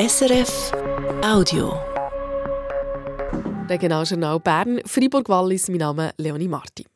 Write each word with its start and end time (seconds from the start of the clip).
SRF 0.00 0.70
Audio. 1.24 1.76
Regionaljournal 3.68 4.38
Bern, 4.38 4.80
Fribourg-Wallis, 4.86 5.68
mein 5.70 5.78
Name 5.78 6.08
ist 6.10 6.14
Leonie 6.18 6.46
Marti. 6.46 6.86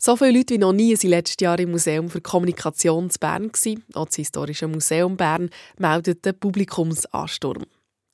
So 0.00 0.16
viele 0.16 0.32
Leute 0.32 0.54
wie 0.54 0.58
noch 0.58 0.72
nie 0.72 0.96
waren 0.96 1.08
letztes 1.08 1.36
Jahr 1.40 1.60
im 1.60 1.70
Museum 1.70 2.10
für 2.10 2.20
Kommunikation 2.20 3.08
zu 3.08 3.20
Bern. 3.20 3.52
Auch 3.94 4.06
das 4.06 4.16
Historische 4.16 4.66
Museum 4.66 5.16
Bern 5.16 5.50
meldet 5.78 6.24
den 6.24 6.40
Publikumsansturm. 6.40 7.66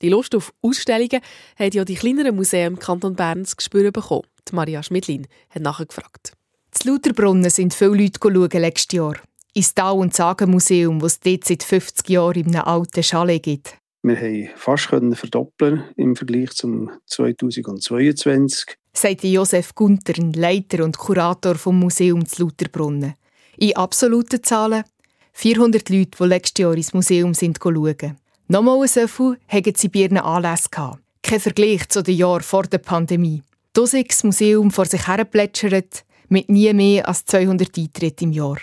Die 0.03 0.09
Lust 0.09 0.35
auf 0.35 0.53
Ausstellungen 0.61 1.21
haben 1.57 1.71
ja 1.73 1.83
die 1.83 1.95
kleineren 1.95 2.35
Museen 2.35 2.73
im 2.73 2.79
Kanton 2.79 3.15
Bern 3.15 3.43
zu 3.43 3.55
spüren 3.59 3.91
bekommen. 3.91 4.27
Die 4.47 4.53
Maria 4.53 4.83
Schmidlin 4.83 5.25
hat 5.49 5.63
nachgefragt. 5.63 6.33
Zu 6.69 6.89
Lauterbrunnen 6.89 7.49
sind 7.49 7.73
viele 7.73 8.03
Leute 8.03 8.19
schauen 8.21 8.61
letztes 8.61 8.95
Jahr. 8.95 9.15
Ins 9.55 9.73
Tau- 9.73 9.97
und 9.97 10.13
Sagenmuseum, 10.13 10.99
das 10.99 11.13
es 11.13 11.19
dort 11.21 11.43
seit 11.43 11.63
50 11.63 12.07
Jahren 12.07 12.35
in 12.35 12.55
einem 12.55 12.67
alten 12.67 13.01
Chalet 13.01 13.41
gibt. 13.41 13.79
Wir 14.07 14.15
konnten 14.15 14.49
fast 14.55 14.87
verdoppeln 15.19 15.83
im 15.97 16.15
Vergleich 16.15 16.51
zum 16.51 16.89
2022. 17.07 18.77
Sagt 18.93 19.23
Josef 19.25 19.75
Gunter, 19.75 20.13
Leiter 20.33 20.85
und 20.85 20.97
Kurator 20.97 21.55
vom 21.55 21.77
Museum 21.79 22.25
zu 22.25 22.43
Lauterbrunnen. 22.43 23.15
In 23.57 23.75
absoluten 23.75 24.41
Zahlen 24.41 24.85
400 25.33 25.89
Leute, 25.89 26.17
die 26.19 26.23
letztes 26.23 26.61
Jahr 26.61 26.73
ins 26.73 26.93
Museum 26.93 27.33
sind 27.33 27.59
schauen. 27.61 28.17
Nochmal 28.47 28.87
so 28.87 29.07
viel 29.07 29.37
hatten 29.49 29.75
sie 29.75 29.89
bei 29.89 29.99
ihren 29.99 30.19
Anlässen 30.19 30.71
gehabt. 30.71 30.99
Kein 31.21 31.41
Vergleich 31.41 31.89
zu 31.89 32.01
den 32.01 32.15
Jahren 32.15 32.43
vor 32.43 32.63
der 32.63 32.77
Pandemie. 32.77 33.43
Da 33.73 33.81
das 33.81 34.23
Museum 34.23 34.71
vor 34.71 34.85
sich 34.85 35.05
her 35.05 35.25
plätschert, 35.25 36.05
mit 36.29 36.47
nie 36.47 36.71
mehr 36.71 37.09
als 37.09 37.25
200 37.25 37.77
Eintritten 37.77 38.23
im 38.23 38.31
Jahr. 38.31 38.57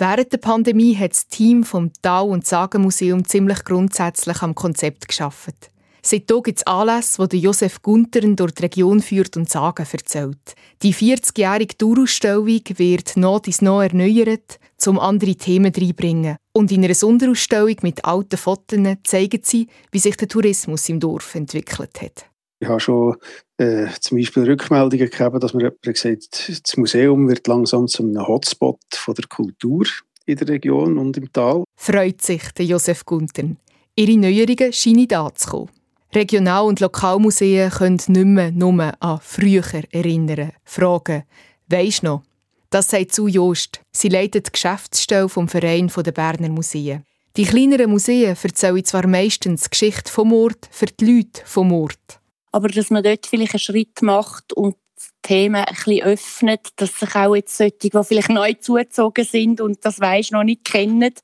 Während 0.00 0.32
der 0.32 0.38
Pandemie 0.38 0.96
hat 0.96 1.10
das 1.10 1.28
Team 1.28 1.62
vom 1.62 1.92
Tau- 2.00 2.28
und 2.28 2.46
Sagenmuseum 2.46 3.26
ziemlich 3.26 3.64
grundsätzlich 3.64 4.40
am 4.40 4.54
Konzept 4.54 5.06
geschaffen. 5.06 5.52
Seitdem 6.00 6.42
gibt 6.42 6.60
es 6.60 6.66
Anlässe, 6.66 7.18
wo 7.18 7.36
Josef 7.36 7.82
Gunther 7.82 8.22
durch 8.22 8.52
die 8.52 8.62
Region 8.62 9.00
führt 9.00 9.36
und 9.36 9.50
Sagen 9.50 9.86
erzählt. 9.92 10.54
Die 10.82 10.94
40-jährige 10.94 11.76
Tourausstellung 11.76 12.46
wird 12.46 13.18
noch 13.18 13.44
ins 13.44 13.60
noch 13.60 13.82
erneuert, 13.82 14.58
um 14.86 14.98
andere 14.98 15.34
Themen 15.34 15.70
reinzubringen. 15.70 16.36
Und 16.54 16.72
in 16.72 16.82
einer 16.82 16.94
Sonderausstellung 16.94 17.76
mit 17.82 18.02
alten 18.02 18.38
Fotos 18.38 18.78
zeigen 19.04 19.42
sie, 19.42 19.66
wie 19.92 19.98
sich 19.98 20.16
der 20.16 20.28
Tourismus 20.28 20.88
im 20.88 20.98
Dorf 20.98 21.34
entwickelt 21.34 22.00
hat. 22.00 22.29
Ich 22.60 22.68
habe 22.68 22.78
schon 22.78 23.16
äh, 23.56 23.86
zum 24.00 24.18
Beispiel 24.18 24.44
Rückmeldungen 24.44 25.08
gegeben, 25.08 25.40
dass 25.40 25.54
mir 25.54 25.62
jemand 25.62 25.82
gesagt 25.82 26.62
das 26.62 26.76
Museum 26.76 27.26
wird 27.28 27.46
langsam 27.46 27.88
zu 27.88 28.02
einem 28.02 28.26
Hotspot 28.26 28.78
von 28.92 29.14
der 29.14 29.26
Kultur 29.28 29.86
in 30.26 30.36
der 30.36 30.48
Region 30.48 30.98
und 30.98 31.16
im 31.16 31.32
Tal. 31.32 31.64
Freut 31.76 32.20
sich 32.20 32.42
der 32.52 32.66
Josef 32.66 33.06
Gunten. 33.06 33.56
Ihre 33.96 34.16
Neuerungen 34.16 34.72
scheinen 34.74 35.08
da 35.08 35.34
zu 35.34 35.48
kommen. 35.48 35.70
Regional- 36.14 36.66
und 36.66 36.80
Lokalmuseen 36.80 37.70
können 37.70 38.00
nicht 38.08 38.24
mehr 38.24 38.50
nur 38.50 38.92
an 39.00 39.20
früher 39.22 39.64
erinnern, 39.90 40.52
fragen, 40.64 41.22
weisst 41.68 42.02
noch? 42.02 42.22
Das 42.68 42.90
sagt 42.90 43.12
zu 43.12 43.26
Jost. 43.26 43.80
Sie 43.90 44.08
leitet 44.08 44.48
die 44.48 44.52
Geschäftsstelle 44.52 45.28
vom 45.28 45.48
Verein 45.48 45.88
der 45.88 46.12
Berner 46.12 46.48
Museen. 46.50 47.04
Die 47.36 47.44
kleineren 47.44 47.90
Museen 47.90 48.36
erzählen 48.40 48.84
zwar 48.84 49.06
meistens 49.06 49.62
die 49.62 49.70
Geschichte 49.70 50.10
vom 50.10 50.32
Ort 50.32 50.68
für 50.70 50.86
die 50.86 51.04
Leute 51.04 51.42
vom 51.44 51.72
Ort. 51.72 52.20
Aber 52.52 52.68
dass 52.68 52.90
man 52.90 53.02
dort 53.02 53.26
vielleicht 53.26 53.54
einen 53.54 53.60
Schritt 53.60 54.02
macht 54.02 54.52
und 54.52 54.76
Themen 55.22 55.64
ein 55.64 55.74
bisschen 55.74 56.02
öffnet, 56.02 56.68
dass 56.76 56.98
sich 56.98 57.14
auch 57.14 57.34
jetzt 57.34 57.56
solche, 57.56 57.76
die 57.78 57.90
vielleicht 57.90 58.28
neu 58.28 58.54
zugezogen 58.54 59.24
sind 59.24 59.60
und 59.60 59.84
das 59.84 60.00
weisst 60.00 60.32
noch 60.32 60.44
nicht 60.44 60.64
kennen, 60.64 61.14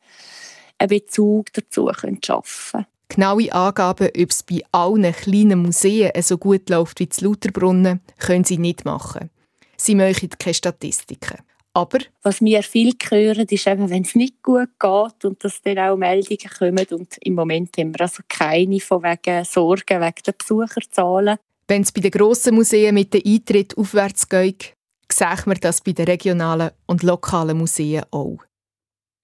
einen 0.78 0.88
Bezug 0.88 1.52
dazu 1.52 1.86
können 1.86 2.20
schaffen 2.24 2.86
Genaue 3.08 3.52
Angaben, 3.52 4.08
ob 4.08 4.30
es 4.30 4.42
bei 4.42 4.62
allen 4.72 5.12
kleinen 5.12 5.62
Museen 5.62 6.10
so 6.22 6.38
gut 6.38 6.68
läuft 6.68 6.98
wie 7.00 7.08
zu 7.08 7.24
Lauterbrunnen, 7.24 8.00
können 8.18 8.44
sie 8.44 8.58
nicht 8.58 8.84
machen. 8.84 9.30
Sie 9.76 9.94
möchten 9.94 10.30
keine 10.30 10.54
Statistiken. 10.54 11.38
Aber 11.76 11.98
was 12.22 12.40
wir 12.40 12.62
viel 12.62 12.94
hören, 13.10 13.46
ist 13.50 13.66
eben, 13.66 13.90
wenn 13.90 14.00
es 14.00 14.14
nicht 14.14 14.42
gut 14.42 14.70
geht 14.80 15.24
und 15.26 15.44
dass 15.44 15.60
dann 15.60 15.78
auch 15.78 15.98
Meldungen 15.98 16.50
kommen. 16.58 16.86
Und 16.90 17.18
im 17.20 17.34
Moment 17.34 17.76
haben 17.76 17.92
wir 17.92 18.00
also 18.00 18.22
keine 18.30 18.80
von 18.80 19.02
wegen 19.02 19.44
Sorgen 19.44 20.00
wegen 20.00 20.22
der 20.24 20.32
Besucherzahlen. 20.32 21.36
Wenn 21.68 21.82
es 21.82 21.92
bei 21.92 22.00
den 22.00 22.12
grossen 22.12 22.54
Museen 22.54 22.94
mit 22.94 23.12
dem 23.12 23.20
Eintritt 23.26 23.76
aufwärts 23.76 24.26
geht, 24.26 24.72
sehen 25.12 25.42
wir 25.44 25.56
das 25.56 25.82
bei 25.82 25.92
den 25.92 26.06
regionalen 26.06 26.70
und 26.86 27.02
lokalen 27.02 27.58
Museen 27.58 28.04
auch. 28.10 28.38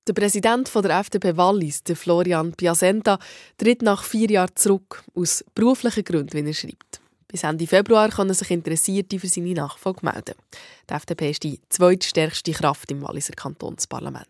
Der 0.07 0.13
Präsident 0.13 0.71
der 0.75 0.99
FDP 0.99 1.39
Wallis, 1.39 1.83
der 1.85 1.97
Florian 1.97 2.53
Piacenta, 2.53 3.19
tritt 3.57 3.81
nach 3.81 4.05
vier 4.05 4.31
Jahren 4.31 4.55
zurück, 4.57 5.03
aus 5.15 5.43
beruflichen 5.55 6.05
Gründen, 6.05 6.45
wie 6.45 6.51
er 6.51 6.55
schreibt. 6.55 7.02
Bis 7.33 7.45
Ende 7.45 7.67
Februar 7.67 8.11
können 8.11 8.35
sich 8.35 8.51
Interessierte 8.51 9.19
für 9.19 9.27
seine 9.27 9.55
Nachfolge 9.55 10.01
melden. 10.03 10.35
Die 10.89 10.93
FDP 10.93 11.31
ist 11.31 11.43
die 11.43 11.59
zweitstärkste 11.71 12.53
Kraft 12.53 12.91
im 12.91 13.01
Walliser 13.01 13.33
Kantonsparlament. 13.33 14.29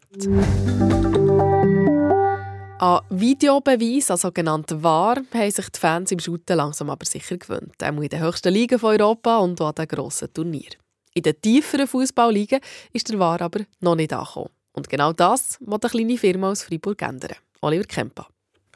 An 2.78 3.00
Videobeweis, 3.10 4.08
an 4.12 4.18
sogenannten 4.18 4.84
VAR, 4.84 5.16
haben 5.34 5.50
sich 5.50 5.68
die 5.68 5.80
Fans 5.80 6.12
im 6.12 6.20
Shooten 6.20 6.56
langsam 6.56 6.90
aber 6.90 7.04
sicher 7.04 7.38
gewöhnt. 7.38 7.74
Auch 7.82 7.88
in 7.88 8.08
den 8.08 8.20
höchsten 8.20 8.52
Ligen 8.52 8.78
von 8.78 8.92
Europa 8.92 9.38
und 9.38 9.60
an 9.60 9.74
den 9.74 9.88
grossen 9.88 10.32
Turnieren. 10.32 10.76
In 11.12 11.24
den 11.24 11.40
tieferen 11.40 11.88
Fußballligen 11.88 12.60
ist 12.92 13.08
der 13.08 13.18
VAR 13.18 13.40
aber 13.40 13.64
noch 13.80 13.96
nicht 13.96 14.12
angekommen. 14.12 14.50
Und 14.74 14.88
genau 14.88 15.12
das 15.12 15.58
will 15.60 15.74
eine 15.74 15.90
kleine 15.90 16.18
Firma 16.18 16.52
aus 16.52 16.62
Freiburg 16.62 17.02
ändern. 17.02 17.36
Oliver 17.62 17.84
Kempa. 17.84 18.28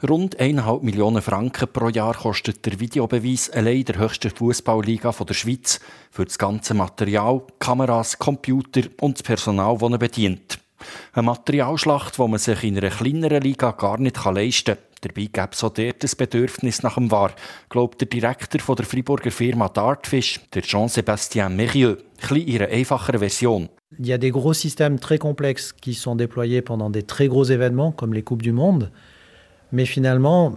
Rund 0.03 0.39
1,5 0.39 0.83
Millionen 0.83 1.23
Franken 1.23 1.67
pro 1.73 1.89
Jahr 1.89 2.13
kostet 2.13 2.63
der 2.67 2.79
Videobeweis 2.79 3.49
allein 3.49 3.83
der 3.83 3.97
höchsten 3.97 4.29
Fußballliga 4.29 5.11
der 5.11 5.33
Schweiz 5.33 5.79
für 6.11 6.23
das 6.23 6.37
ganze 6.37 6.75
Material, 6.75 7.41
Kameras, 7.57 8.19
Computer 8.19 8.81
und 9.01 9.17
das 9.17 9.23
Personal, 9.23 9.75
das 9.79 9.91
er 9.91 9.97
bedient. 9.97 10.59
Eine 11.13 11.25
Materialschlacht, 11.25 12.15
die 12.15 12.27
man 12.27 12.37
sich 12.37 12.63
in 12.63 12.77
einer 12.77 12.91
kleineren 12.91 13.41
Liga 13.41 13.71
gar 13.71 13.97
nicht 13.97 14.23
leisten 14.23 14.75
kann. 14.75 14.83
Dabei 15.01 15.29
gäbe 15.33 15.49
es 15.53 15.63
auch 15.63 15.73
dort 15.73 16.03
ein 16.03 16.11
Bedürfnis 16.15 16.83
nach 16.83 16.93
dem 16.93 17.09
War, 17.09 17.31
glaubt 17.67 17.99
der 17.99 18.07
Direktor 18.07 18.75
der 18.75 18.85
Friburger 18.85 19.31
Firma 19.31 19.67
Dartfish, 19.67 20.41
der 20.53 20.61
Jean-Sébastien 20.61 21.49
Mérieux. 21.49 21.97
Ein 21.97 22.03
bisschen 22.19 22.47
ihre 22.47 22.67
einfachere 22.67 23.17
Version. 23.17 23.67
Il 23.97 24.05
y 24.05 24.13
a 24.13 24.19
des 24.19 24.31
gros 24.31 24.53
systèmes 24.53 24.99
très 24.99 25.17
complexes 25.17 25.73
qui 25.73 25.95
sont 25.95 26.15
déployés 26.15 26.61
pendant 26.61 26.91
des 26.91 27.03
très 27.03 27.27
gros 27.27 27.45
événements 27.45 27.91
comme 27.91 28.13
les 28.13 28.21
Coupes 28.21 28.43
du 28.43 28.51
Monde. 28.51 28.91
Mais 29.71 29.85
finalement, 29.85 30.53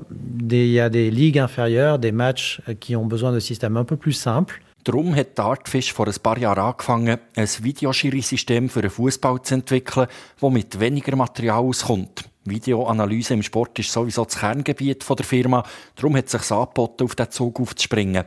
il 0.50 0.66
y 0.69 0.81
a 0.81 0.88
des 0.88 1.10
ligues 1.10 1.38
inférieures, 1.38 1.98
des 1.98 2.12
matchs 2.12 2.60
qui 2.78 2.94
ont 2.94 3.06
besoin 3.06 3.32
de 3.32 3.41
systèmes 3.41 3.76
un 3.76 3.84
peu 3.84 3.97
plus 3.97 4.12
simples. 4.12 4.60
Darum 4.84 5.15
hat 5.15 5.34
Dartfish 5.34 5.93
vor 5.93 6.06
ein 6.06 6.15
paar 6.22 6.38
Jahren 6.38 6.65
angefangen, 6.65 7.19
ein 7.37 7.47
Videoschiri-System 7.47 8.70
für 8.70 8.81
den 8.81 8.91
Fußball 8.91 9.43
zu 9.43 9.54
entwickeln, 9.54 10.06
das 10.41 10.50
mit 10.50 10.81
weniger 10.81 11.16
Material 11.16 11.59
auskommt. 11.59 12.25
Videoanalyse 12.44 13.34
im 13.34 13.43
Sport 13.43 13.78
ist 13.78 13.93
sowieso 13.93 14.25
das 14.25 14.38
Kerngebiet 14.38 15.04
der 15.06 15.25
Firma, 15.26 15.62
darum 15.97 16.16
hat 16.16 16.26
es 16.26 16.32
sich 16.32 16.50
angeboten, 16.50 17.04
auf 17.04 17.15
diesen 17.15 17.31
Zug 17.31 17.60
aufzuspringen. 17.60 18.25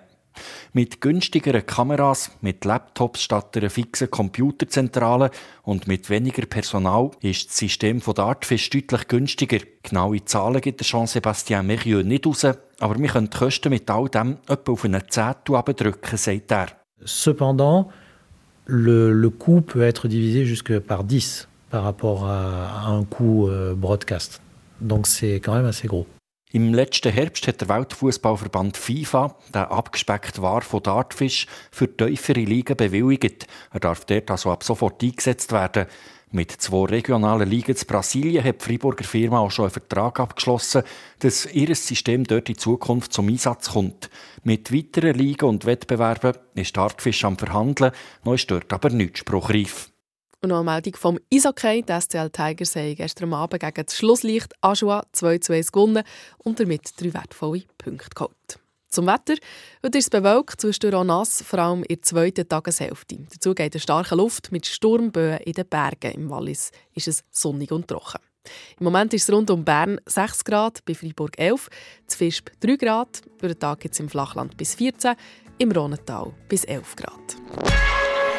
Mit 0.73 1.01
günstigeren 1.01 1.66
Kameras, 1.66 2.31
mit 2.41 2.66
Laptops 2.66 3.23
statt 3.23 3.55
einer 3.57 3.69
fixen 3.69 4.09
Computerzentrale 4.09 5.31
und 5.63 5.88
mit 5.88 6.09
weniger 6.09 6.45
Personal 6.45 7.11
ist 7.21 7.49
das 7.49 7.57
System 7.57 8.01
von 8.01 8.16
Dartfish 8.16 8.69
deutlich 8.69 9.07
günstiger. 9.07 9.59
Genaue 9.83 10.23
Zahlen 10.25 10.61
gibt 10.61 10.79
der 10.79 10.88
Jean-Sébastien 10.88 11.63
Mérieux 11.63 12.03
nicht 12.03 12.25
raus, 12.25 12.45
aber 12.45 12.97
wir 12.97 13.09
können 13.09 13.29
die 13.29 13.38
Kosten 13.38 13.69
mit 13.69 13.89
all 13.89 14.09
dem 14.09 14.38
etwa 14.47 14.72
auf 14.72 14.85
einen 14.85 15.01
Zehntel 15.09 15.55
abdrücken, 15.55 16.17
sagt 16.17 16.51
er. 16.51 16.67
Cependant, 17.05 17.89
le, 18.66 19.11
le 19.11 19.29
coût 19.29 19.61
peut 19.61 19.83
être 19.83 20.07
divisé 20.07 20.45
jusque 20.45 20.79
par 20.79 21.03
10 21.03 21.47
par 21.69 21.83
rapport 21.83 22.25
à 22.25 22.88
un 22.88 23.03
coût 23.03 23.47
euh, 23.47 23.73
broadcast. 23.73 24.41
Donc 24.79 25.07
c'est 25.07 25.35
quand 25.35 25.55
même 25.55 25.66
assez 25.66 25.88
gros. 25.88 26.05
Im 26.56 26.72
letzten 26.72 27.12
Herbst 27.12 27.47
hat 27.47 27.62
der 27.62 27.69
Weltfußballverband 27.69 28.78
FIFA 28.78 29.35
den 29.55 29.64
abgespeckten 29.64 30.44
War 30.44 30.61
von 30.61 30.84
Dartfish 30.84 31.47
für 31.72 31.97
tiefere 31.97 32.41
Ligen 32.41 32.78
bewilligt. 32.78 33.47
Er 33.72 33.79
darf 33.79 34.05
dort 34.05 34.29
also 34.29 34.52
ab 34.52 34.64
sofort 34.64 35.02
eingesetzt 35.02 35.52
werden. 35.52 35.88
Mit 36.29 36.52
zwei 36.52 36.85
regionalen 36.85 37.50
Ligen 37.50 37.76
zu 37.76 37.88
Brasilien 37.88 38.44
hat 38.44 38.61
die 38.61 38.66
Freiburger 38.66 39.03
Firma 39.03 39.40
auch 39.40 39.50
schon 39.50 39.66
einen 39.66 39.72
Vertrag 39.72 40.20
abgeschlossen, 40.20 40.84
dass 41.17 41.52
ihr 41.52 41.73
System 41.73 42.23
dort 42.23 42.50
in 42.50 42.58
Zukunft 42.59 43.14
zum 43.14 43.29
Einsatz 43.29 43.72
kommt. 43.72 44.11
Mit 44.44 44.72
weiteren 44.72 45.16
Ligen 45.16 45.46
und 45.46 45.66
Wettbewerben 45.66 46.34
ist 46.53 46.78
Dartfish 46.78 47.26
am 47.26 47.35
Verhandeln, 47.35 47.94
noch 48.23 48.35
ist 48.35 48.52
dort 48.52 48.72
aber 48.72 48.91
nichts 48.91 49.22
spruchreif. 49.22 49.90
Und 50.43 50.49
noch 50.49 50.59
eine 50.59 50.72
Meldung 50.72 50.97
vom 50.97 51.19
Eishockey. 51.34 51.84
Die 51.84 52.01
SCL 52.01 52.29
Tigers 52.29 52.75
haben 52.75 52.95
gestern 52.95 53.34
Abend 53.34 53.61
gegen 53.61 53.85
das 53.85 53.95
Schlusslicht 53.95 54.53
Aschua 54.59 55.05
2 55.13 55.37
zu 55.37 55.53
1 55.53 55.72
gewonnen 55.72 56.03
und 56.40 56.59
damit 56.59 56.99
drei 56.99 57.13
wertvolle 57.13 57.63
Punkte 57.78 58.09
geholt. 58.13 58.59
Zum 58.90 59.07
Wetter. 59.07 59.35
Heute 59.85 59.97
ist 59.97 60.03
es 60.03 60.09
bewölkt, 60.09 60.59
zwischendurch 60.59 60.95
auch 60.95 61.05
nass, 61.05 61.41
vor 61.43 61.59
allem 61.59 61.84
in 61.84 61.95
der 61.95 62.01
zweiten 62.01 62.49
Tageshälfte. 62.49 63.19
Dazu 63.31 63.55
geht 63.55 63.73
eine 63.73 63.79
starke 63.79 64.16
Luft 64.16 64.51
mit 64.51 64.66
Sturmböen 64.66 65.40
in 65.45 65.53
den 65.53 65.66
Bergen. 65.66 66.11
Im 66.11 66.29
Wallis 66.29 66.72
ist 66.93 67.07
es 67.07 67.23
sonnig 67.31 67.72
und 67.72 67.87
trocken. 67.87 68.19
Im 68.78 68.84
Moment 68.84 69.13
ist 69.13 69.29
es 69.29 69.34
rund 69.34 69.49
um 69.49 69.63
Bern 69.63 70.01
6 70.05 70.43
Grad, 70.43 70.84
bei 70.84 70.93
Freiburg 70.93 71.39
11, 71.39 71.69
zu 72.05 72.17
Fischb 72.17 72.51
3 72.59 72.75
Grad, 72.75 73.22
über 73.37 73.47
den 73.47 73.59
Tag 73.59 73.79
gibt 73.79 73.93
es 73.93 74.01
im 74.01 74.09
Flachland 74.09 74.57
bis 74.57 74.75
14, 74.75 75.16
im 75.59 75.72
Rhonental 75.72 76.34
bis 76.49 76.66
11 76.66 76.97
Grad. 76.97 78.03